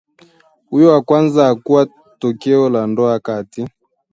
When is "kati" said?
3.19-3.67